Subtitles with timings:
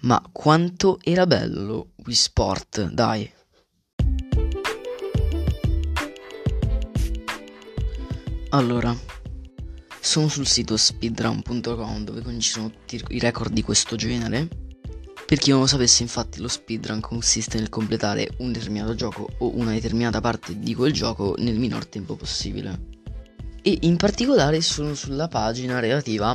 [0.00, 3.30] Ma quanto era bello Wii Sport, dai.
[8.50, 8.96] Allora,
[10.00, 14.48] sono sul sito speedrun.com dove ci sono tutti i record di questo genere.
[15.26, 19.54] Per chi non lo sapesse, infatti, lo speedrun consiste nel completare un determinato gioco o
[19.56, 22.86] una determinata parte di quel gioco nel minor tempo possibile.
[23.60, 26.34] E in particolare sono sulla pagina relativa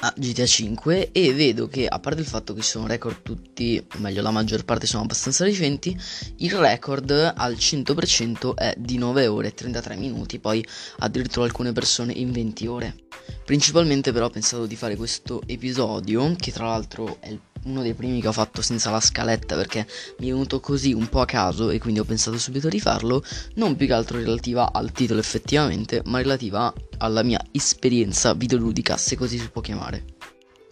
[0.00, 3.98] a GTA 5 e vedo che a parte il fatto che sono record tutti, o
[3.98, 5.96] meglio la maggior parte sono abbastanza recenti,
[6.38, 10.64] il record al 100% è di 9 ore e 33 minuti, poi
[10.98, 12.96] addirittura alcune persone in 20 ore.
[13.44, 17.94] Principalmente però ho pensato di fare questo episodio, che tra l'altro è il uno dei
[17.94, 19.86] primi che ho fatto senza la scaletta perché
[20.18, 23.22] mi è venuto così un po' a caso e quindi ho pensato subito di farlo,
[23.54, 29.16] non più che altro relativa al titolo effettivamente, ma relativa alla mia esperienza videoludica, se
[29.16, 30.13] così si può chiamare.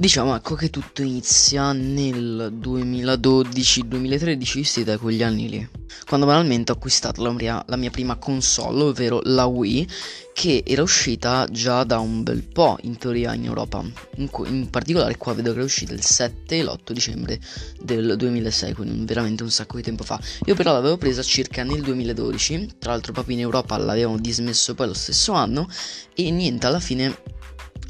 [0.02, 5.68] Diciamo ecco che tutto inizia nel 2012-2013, sì, da quegli anni lì,
[6.08, 9.88] quando banalmente ho acquistato la mia, la mia, prima console, ovvero la Wii,
[10.34, 13.80] che era uscita già da un bel po' in teoria in Europa.
[14.16, 17.38] In, in particolare qua vedo che è uscita il 7 e l'8 dicembre
[17.80, 20.18] del 2006, quindi veramente un sacco di tempo fa.
[20.46, 24.88] Io però l'avevo presa circa nel 2012, tra l'altro proprio in Europa l'avevamo dismesso poi
[24.88, 25.68] lo stesso anno
[26.12, 27.16] e niente, alla fine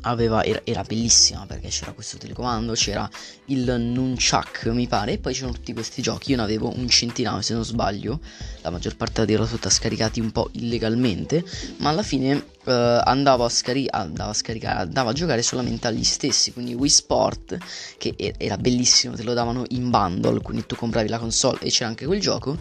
[0.02, 3.08] aveva, era, era, bellissima perché c'era questo telecomando, c'era
[3.46, 7.42] il Nunchuck mi pare e poi c'erano tutti questi giochi, io ne avevo un centinaio
[7.42, 8.20] se non sbaglio,
[8.62, 11.44] la maggior parte era tutta scaricati un po' illegalmente,
[11.78, 16.04] ma alla fine eh, andavo, a scari- andavo, a scaricare, andavo a giocare solamente agli
[16.04, 17.58] stessi, quindi Wii Sport
[17.98, 21.88] che era bellissimo, te lo davano in bundle, quindi tu compravi la console e c'era
[21.88, 22.56] anche quel gioco.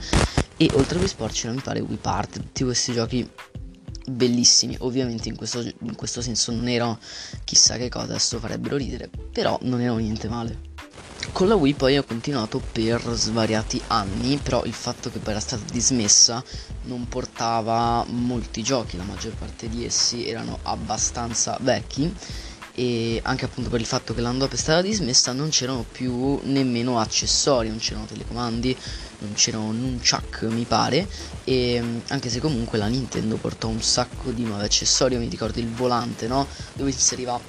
[0.57, 3.27] E oltre a Wii Sport c'era mi pare Wii Part, tutti questi giochi
[4.11, 4.75] bellissimi.
[4.79, 6.99] Ovviamente in questo, in questo senso non erano
[7.43, 10.69] chissà che cosa, adesso farebbero ridere, però non erano niente male.
[11.31, 15.39] Con la Wii poi ho continuato per svariati anni, però il fatto che poi era
[15.39, 16.43] stata dismessa
[16.83, 22.13] non portava molti giochi, la maggior parte di essi erano abbastanza vecchi
[22.73, 26.99] e anche appunto per il fatto che l'Andop è stata dismessa non c'erano più nemmeno
[26.99, 28.77] accessori, non c'erano telecomandi,
[29.21, 31.07] non c'erano nunchuck mi pare
[31.43, 35.69] e anche se comunque la Nintendo portò un sacco di nuovi accessori, mi ricordo il
[35.69, 36.47] volante no?
[36.73, 37.39] dove si inseriva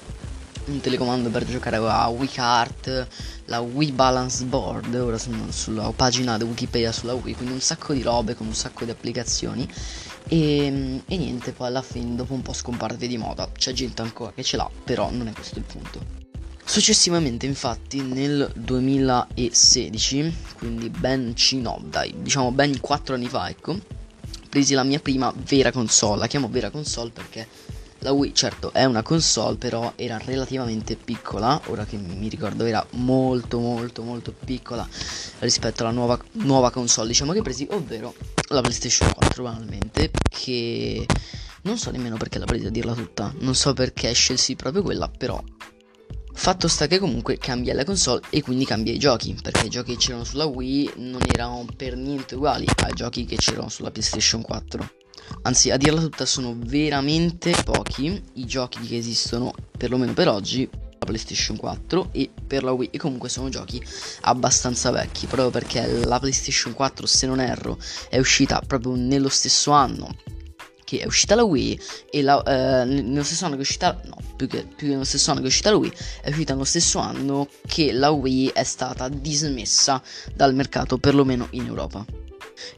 [0.64, 3.06] un telecomando per giocare a Wii Kart,
[3.46, 7.92] la Wii Balance Board, ora sono sulla pagina di Wikipedia sulla Wii, quindi un sacco
[7.92, 9.68] di robe con un sacco di applicazioni
[10.28, 14.32] e, e niente, poi alla fine dopo un po' scomparve di moda, c'è gente ancora
[14.32, 16.21] che ce l'ha, però non è questo il punto.
[16.64, 23.78] Successivamente, infatti, nel 2016, quindi ben no, dai, diciamo ben 4 anni fa, ecco,
[24.48, 26.20] presi la mia prima vera console.
[26.20, 27.46] La chiamo vera console perché
[27.98, 31.60] la Wii, certo, è una console, però era relativamente piccola.
[31.66, 34.86] Ora che mi ricordo, era molto, molto, molto piccola
[35.40, 38.14] rispetto alla nuova, nuova console, diciamo che presi, ovvero
[38.48, 40.10] la PlayStation 4, banalmente.
[40.28, 41.06] Che
[41.62, 43.32] non so nemmeno perché l'ha presa a dirla tutta.
[43.38, 45.42] Non so perché scelsi proprio quella, però
[46.34, 49.92] Fatto sta che comunque cambia la console e quindi cambia i giochi, perché i giochi
[49.92, 54.42] che c'erano sulla Wii non erano per niente uguali ai giochi che c'erano sulla PlayStation
[54.42, 54.90] 4.
[55.42, 60.68] Anzi, a dirla tutta, sono veramente pochi i giochi che esistono, perlomeno per oggi,
[61.02, 63.82] la PlayStation 4 e per la Wii e comunque sono giochi
[64.22, 67.76] abbastanza vecchi proprio perché la PlayStation 4 se non erro
[68.08, 70.14] è uscita proprio nello stesso anno
[70.92, 71.80] che è uscita la Wii
[72.10, 75.04] e la, eh, nello stesso anno che è uscita no più che, più che nello
[75.04, 78.50] stesso anno che è uscita la Wii è uscita nello stesso anno che la Wii
[78.52, 80.02] è stata dismessa
[80.34, 82.04] dal mercato perlomeno in Europa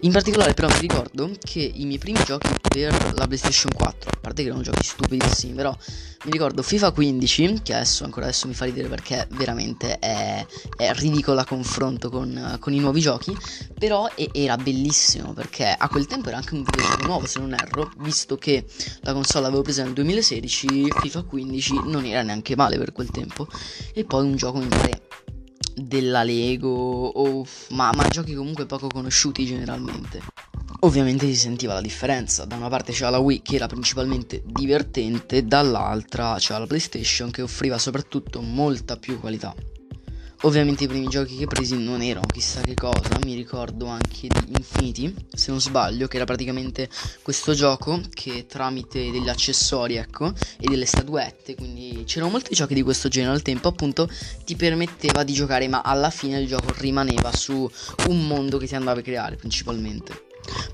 [0.01, 4.19] in particolare però mi ricordo che i miei primi giochi per la PlayStation 4, a
[4.21, 5.77] parte che erano giochi stupidissimi, però
[6.25, 10.45] mi ricordo FIFA 15, che adesso ancora adesso mi fa ridere perché veramente è,
[10.77, 13.37] è ridicolo a confronto con, con, i nuovi giochi,
[13.79, 17.53] però è, era bellissimo perché a quel tempo era anche un videogioco nuovo se non
[17.53, 18.65] erro, visto che
[19.01, 23.47] la console l'avevo presa nel 2016, FIFA 15 non era neanche male per quel tempo,
[23.93, 25.03] e poi un gioco in pare
[25.75, 30.21] della Lego o ma, ma giochi comunque poco conosciuti generalmente.
[30.81, 35.45] Ovviamente si sentiva la differenza, da una parte c'era la Wii che era principalmente divertente,
[35.45, 39.55] dall'altra c'era la PlayStation che offriva soprattutto molta più qualità.
[40.45, 44.53] Ovviamente i primi giochi che presi non erano chissà che cosa, mi ricordo anche di
[44.59, 46.87] Infinity, se non sbaglio, che era praticamente
[47.23, 52.83] questo gioco che tramite degli accessori, ecco, e delle statuette, quindi c'erano molti giochi di
[52.83, 54.07] questo genere al tempo, appunto
[54.45, 57.67] ti permetteva di giocare, ma alla fine il gioco rimaneva su
[58.09, 60.25] un mondo che ti andava a creare principalmente.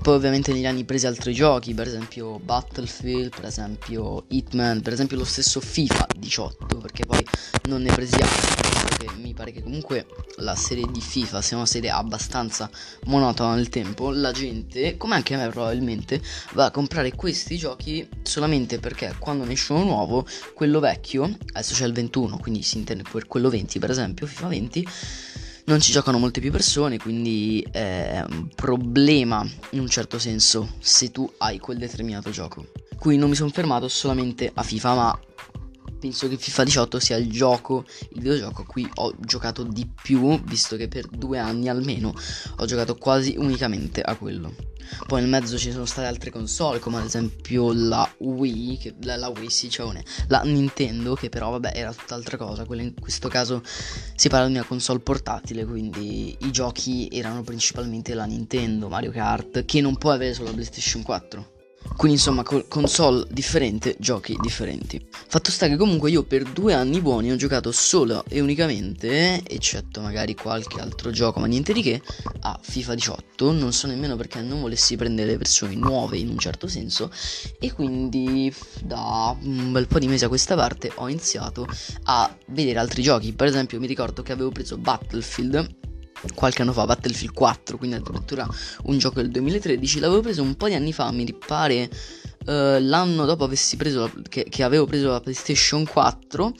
[0.01, 5.15] Poi ovviamente negli anni presi altri giochi, per esempio Battlefield, per esempio Hitman, per esempio
[5.15, 7.25] lo stesso FIFA 18, perché poi
[7.69, 8.70] non ne presi altri
[9.05, 10.05] che mi pare che comunque
[10.37, 12.69] la serie di FIFA sia una serie abbastanza
[13.05, 16.21] monotona nel tempo, la gente, come anche me probabilmente,
[16.53, 21.73] va a comprare questi giochi solamente perché quando ne esce uno nuovo, quello vecchio, adesso
[21.73, 24.87] c'è il 21, quindi si intende per quello 20 per esempio, FIFA 20,
[25.65, 31.11] non ci giocano molte più persone, quindi è un problema in un certo senso se
[31.11, 32.67] tu hai quel determinato gioco.
[32.97, 35.19] Qui non mi sono fermato solamente a FIFA, ma
[36.01, 40.41] penso che FIFA 18 sia il gioco, il videogioco a cui ho giocato di più,
[40.45, 42.11] visto che per due anni almeno
[42.57, 44.51] ho giocato quasi unicamente a quello.
[45.05, 49.15] Poi nel mezzo ci sono state altre console, come ad esempio la Wii, che, la,
[49.15, 49.87] la Wii sì, cioè
[50.27, 52.65] la Nintendo, che però vabbè era tutt'altra cosa.
[52.65, 53.61] Quella in questo caso
[54.15, 59.65] si parla di una console portatile, quindi i giochi erano principalmente la Nintendo, Mario Kart,
[59.65, 61.60] che non puoi avere solo la PlayStation 4.
[62.01, 65.05] Quindi insomma console differente, giochi differenti.
[65.11, 70.01] Fatto sta che comunque io per due anni buoni ho giocato solo e unicamente, eccetto
[70.01, 72.01] magari qualche altro gioco, ma niente di che,
[72.41, 73.51] a FIFA 18.
[73.51, 77.11] Non so nemmeno perché non volessi prendere versioni nuove in un certo senso.
[77.59, 78.51] E quindi
[78.83, 81.67] da un bel po' di mesi a questa parte ho iniziato
[82.03, 83.33] a vedere altri giochi.
[83.33, 85.75] Per esempio mi ricordo che avevo preso Battlefield
[86.33, 88.47] qualche anno fa, Battlefield 4, quindi addirittura
[88.83, 91.89] un gioco del 2013, l'avevo preso un po' di anni fa, mi pare
[92.45, 96.53] uh, l'anno dopo avessi preso la, che, che, avevo preso la PlayStation 4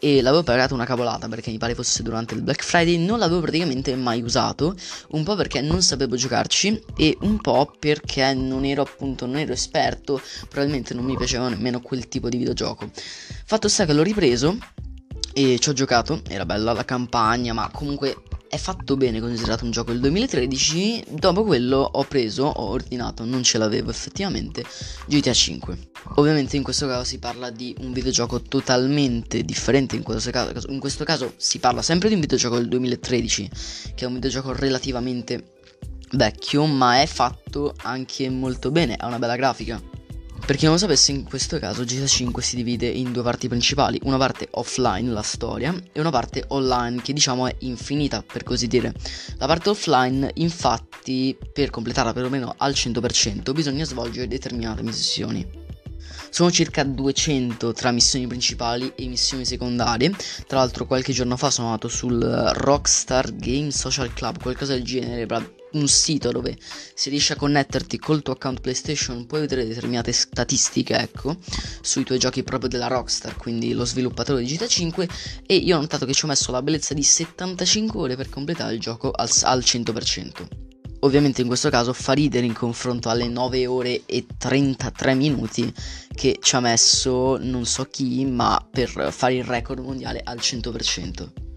[0.00, 3.40] e l'avevo pagato una cavolata perché mi pare fosse durante il Black Friday, non l'avevo
[3.40, 4.76] praticamente mai usato,
[5.10, 9.52] un po' perché non sapevo giocarci e un po' perché non ero appunto, non ero
[9.52, 12.90] esperto, probabilmente non mi piaceva nemmeno quel tipo di videogioco.
[13.44, 14.56] Fatto sta che l'ho ripreso
[15.32, 19.70] e ci ho giocato, era bella la campagna, ma comunque è fatto bene considerato un
[19.70, 21.04] gioco del 2013.
[21.10, 24.64] Dopo quello ho preso, ho ordinato, non ce l'avevo effettivamente,
[25.06, 25.78] GTA 5.
[26.16, 30.80] Ovviamente in questo caso si parla di un videogioco totalmente differente, in questo caso, in
[30.80, 33.50] questo caso si parla sempre di un videogioco del 2013,
[33.94, 35.56] che è un videogioco relativamente
[36.12, 39.80] vecchio, ma è fatto anche molto bene, ha una bella grafica.
[40.44, 43.48] Per chi non lo sapesse, in questo caso GTA 5 si divide in due parti
[43.48, 48.44] principali, una parte offline, la storia, e una parte online che diciamo è infinita, per
[48.44, 48.94] così dire.
[49.36, 55.66] La parte offline, infatti, per completarla perlomeno al 100%, bisogna svolgere determinate missioni.
[56.30, 60.14] Sono circa 200 tra missioni principali e missioni secondarie.
[60.46, 65.26] Tra l'altro qualche giorno fa sono andato sul Rockstar Game Social Club, qualcosa del genere,
[65.72, 66.56] un sito dove
[66.94, 71.36] se riesci a connetterti col tuo account PlayStation puoi vedere determinate statistiche, ecco,
[71.80, 75.08] sui tuoi giochi proprio della Rockstar, quindi lo sviluppatore di GTA 5
[75.46, 78.74] e io ho notato che ci ho messo la bellezza di 75 ore per completare
[78.74, 80.66] il gioco al, al 100%.
[81.00, 85.72] Ovviamente in questo caso fa ridere in confronto alle 9 ore e 33 minuti
[86.12, 91.47] che ci ha messo non so chi, ma per fare il record mondiale al 100%.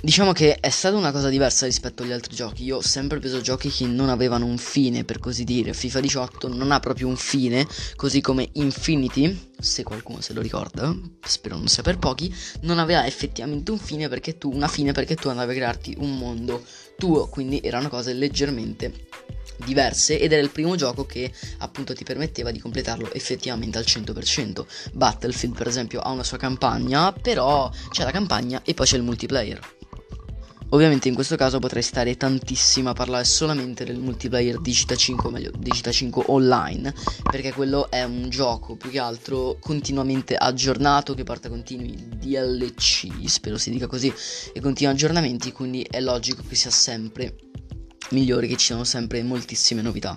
[0.00, 2.62] Diciamo che è stata una cosa diversa rispetto agli altri giochi.
[2.62, 5.74] Io ho sempre preso giochi che non avevano un fine, per così dire.
[5.74, 10.96] FIFA 18 non ha proprio un fine, così come Infinity, se qualcuno se lo ricorda,
[11.20, 15.16] spero non sia per pochi, non aveva effettivamente un fine perché tu, una fine perché
[15.16, 16.64] tu andavi a crearti un mondo
[16.96, 19.08] tuo, quindi erano cose leggermente
[19.64, 24.64] diverse ed era il primo gioco che appunto ti permetteva di completarlo effettivamente al 100%.
[24.92, 29.02] Battlefield per esempio ha una sua campagna, però c'è la campagna e poi c'è il
[29.02, 29.76] multiplayer.
[30.70, 35.28] Ovviamente in questo caso potrei stare tantissimo a parlare solamente del multiplayer di GTA 5,
[35.28, 40.36] o meglio di GTA 5 online, perché quello è un gioco più che altro continuamente
[40.36, 44.12] aggiornato che porta continui DLC, spero si dica così,
[44.52, 47.34] e continui aggiornamenti, quindi è logico che sia sempre
[48.10, 50.14] migliore, che ci siano sempre moltissime novità.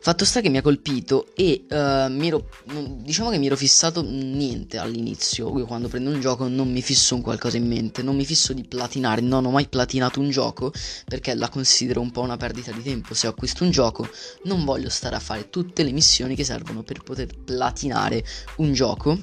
[0.00, 2.48] Fatto sta che mi ha colpito e uh, mi ero,
[3.02, 5.58] diciamo che mi ero fissato niente all'inizio.
[5.58, 8.52] Io quando prendo un gioco non mi fisso un qualcosa in mente, non mi fisso
[8.52, 10.72] di platinare, non ho mai platinato un gioco
[11.04, 13.12] perché la considero un po' una perdita di tempo.
[13.12, 14.08] Se acquisto un gioco
[14.44, 18.24] non voglio stare a fare tutte le missioni che servono per poter platinare
[18.56, 19.18] un gioco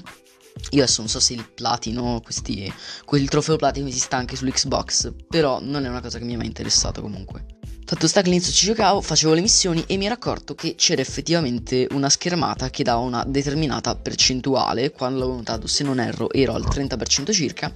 [0.72, 2.72] io adesso non so se il platino, questi,
[3.04, 6.48] quel trofeo platino esista anche sull'Xbox, però non è una cosa che mi è mai
[6.48, 7.55] interessato comunque.
[7.88, 11.02] Fatto sta che all'inizio ci giocavo, facevo le missioni e mi ero accorto che c'era
[11.02, 16.56] effettivamente una schermata che dava una determinata percentuale, quando l'avevo notato se non erro ero
[16.56, 17.72] al 30% circa.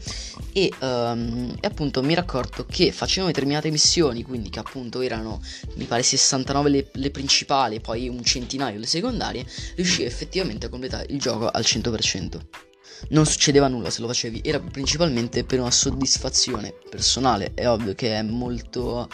[0.51, 5.44] E, um, e, appunto mi ero accorto che facendo determinate missioni, quindi che appunto erano
[5.75, 11.06] mi pare 69 le, le principali poi un centinaio le secondarie, riuscivo effettivamente a completare
[11.10, 12.69] il gioco al 100%
[13.10, 17.51] non succedeva nulla se lo facevi, era principalmente per una soddisfazione personale.
[17.53, 19.08] È ovvio che è molto...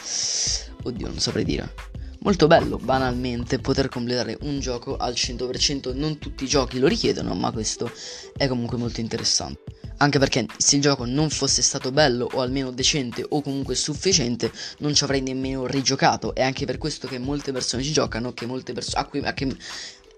[0.84, 1.74] Oddio, non saprei dire.
[2.26, 5.96] molto bello, banalmente, poter completare un gioco al 100%.
[5.96, 7.92] Non tutti i giochi lo richiedono, ma questo
[8.36, 9.62] è comunque molto interessante.
[9.98, 14.52] Anche perché se il gioco non fosse stato bello o almeno decente o comunque sufficiente,
[14.80, 16.34] non ci avrei nemmeno rigiocato.
[16.34, 19.02] È anche per questo che molte persone ci giocano, che molte persone...
[19.02, 19.56] A cui, a che,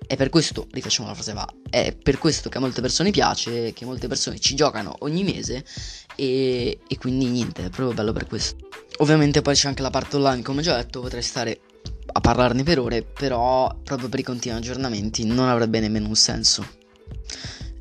[0.07, 3.73] è per questo, rifacciamo la frase va, è per questo che a molte persone piace,
[3.73, 5.65] che molte persone ci giocano ogni mese
[6.15, 8.67] e, e quindi niente, è proprio bello per questo.
[8.99, 11.59] Ovviamente poi c'è anche la parte online, come già detto, potrei stare
[12.13, 16.65] a parlarne per ore, però proprio per i continui aggiornamenti non avrebbe nemmeno un senso.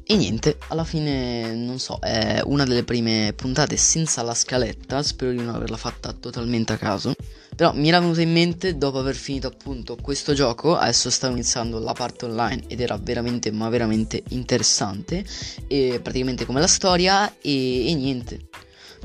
[0.08, 5.30] E niente, alla fine non so, è una delle prime puntate senza la scaletta, spero
[5.30, 7.14] di non averla fatta totalmente a caso.
[7.56, 11.78] Però mi era venuto in mente dopo aver finito appunto questo gioco, adesso stavo iniziando
[11.78, 15.24] la parte online ed era veramente ma veramente interessante,
[15.66, 18.48] e praticamente come la storia e, e niente.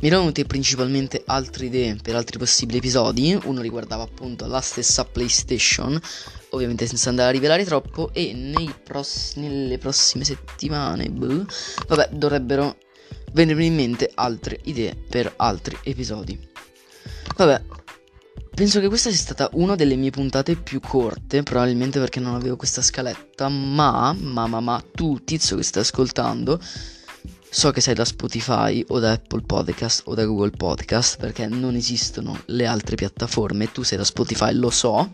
[0.02, 5.06] Mi erano venute principalmente altre idee per altri possibili episodi, uno riguardava appunto la stessa
[5.06, 5.98] PlayStation,
[6.50, 8.36] ovviamente senza andare a rivelare troppo, e
[8.84, 11.46] pross- nelle prossime settimane, boh,
[11.88, 12.76] vabbè, dovrebbero
[13.32, 16.50] venirmi in mente altre idee per altri episodi.
[17.38, 17.62] Vabbè,
[18.54, 22.56] penso che questa sia stata una delle mie puntate più corte, probabilmente perché non avevo
[22.56, 26.60] questa scaletta, ma, ma, ma, ma, tu, tizio che stai ascoltando,
[27.54, 31.76] So che sei da Spotify o da Apple Podcast o da Google Podcast perché non
[31.76, 33.70] esistono le altre piattaforme.
[33.70, 35.12] Tu sei da Spotify, lo so,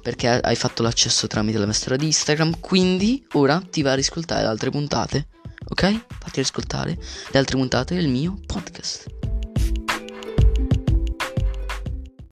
[0.00, 2.60] perché hai fatto l'accesso tramite la mia di Instagram.
[2.60, 5.26] Quindi ora ti va a riscoltare le altre puntate.
[5.68, 6.04] Ok?
[6.20, 6.96] Fatti ascoltare
[7.32, 9.19] le altre puntate del mio podcast.